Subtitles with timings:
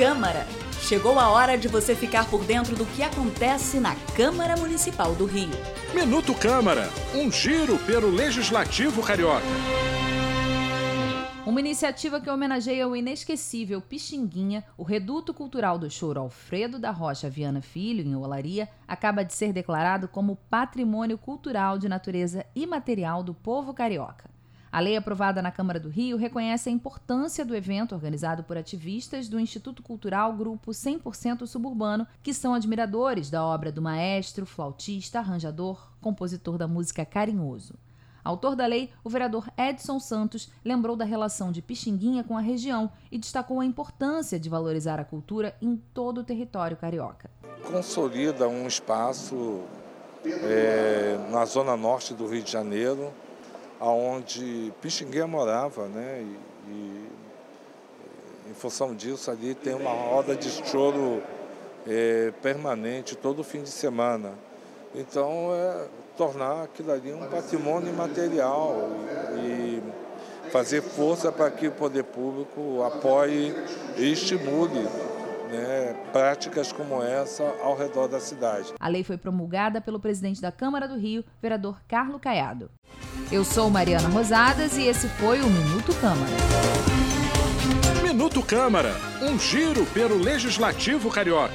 [0.00, 0.46] Câmara.
[0.80, 5.26] Chegou a hora de você ficar por dentro do que acontece na Câmara Municipal do
[5.26, 5.50] Rio.
[5.94, 9.44] Minuto Câmara, um giro pelo Legislativo Carioca.
[11.44, 17.28] Uma iniciativa que homenageia o inesquecível Pixinguinha, o reduto cultural do choro Alfredo da Rocha
[17.28, 23.34] Viana Filho, em Olaria, acaba de ser declarado como Patrimônio Cultural de Natureza Imaterial do
[23.34, 24.39] Povo Carioca.
[24.72, 29.28] A lei aprovada na Câmara do Rio reconhece a importância do evento organizado por ativistas
[29.28, 35.90] do Instituto Cultural Grupo 100% Suburbano, que são admiradores da obra do maestro, flautista, arranjador,
[36.00, 37.74] compositor da música Carinhoso.
[38.22, 42.92] Autor da lei, o vereador Edson Santos lembrou da relação de Pixinguinha com a região
[43.10, 47.28] e destacou a importância de valorizar a cultura em todo o território carioca.
[47.66, 49.62] Consolida um espaço
[50.24, 53.10] é, na zona norte do Rio de Janeiro,
[53.80, 56.22] aonde Pixinguinha morava, né?
[56.22, 57.10] E, e,
[58.50, 61.22] em função disso ali tem uma roda de choro
[61.86, 64.34] é, permanente todo fim de semana.
[64.94, 68.90] Então é tornar aquilo ali um patrimônio imaterial
[69.38, 69.82] e,
[70.46, 73.54] e fazer força para que o poder público apoie
[73.96, 74.86] e estimule
[76.12, 78.72] práticas como essa ao redor da cidade.
[78.78, 82.70] A lei foi promulgada pelo presidente da Câmara do Rio, vereador Carlo Caiado.
[83.30, 86.32] Eu sou Mariana Rosadas e esse foi o Minuto Câmara.
[88.02, 91.54] Minuto Câmara, um giro pelo Legislativo Carioca.